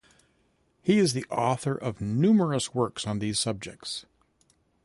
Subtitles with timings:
[0.81, 4.07] He is the author of numerous works on these subjects.